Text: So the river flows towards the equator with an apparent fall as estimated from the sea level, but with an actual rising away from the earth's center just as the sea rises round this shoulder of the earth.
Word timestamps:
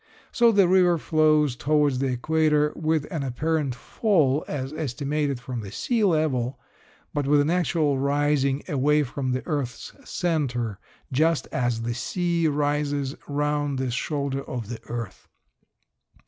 So 0.31 0.51
the 0.51 0.67
river 0.67 0.97
flows 0.97 1.55
towards 1.55 1.99
the 1.99 2.07
equator 2.07 2.73
with 2.75 3.05
an 3.11 3.21
apparent 3.21 3.75
fall 3.75 4.43
as 4.47 4.73
estimated 4.73 5.39
from 5.39 5.61
the 5.61 5.71
sea 5.71 6.03
level, 6.03 6.59
but 7.13 7.27
with 7.27 7.39
an 7.39 7.51
actual 7.51 7.99
rising 7.99 8.63
away 8.67 9.03
from 9.03 9.31
the 9.31 9.45
earth's 9.45 9.93
center 10.03 10.79
just 11.11 11.47
as 11.51 11.83
the 11.83 11.93
sea 11.93 12.47
rises 12.47 13.13
round 13.27 13.77
this 13.77 13.93
shoulder 13.93 14.41
of 14.41 14.69
the 14.69 14.79
earth. 14.87 15.27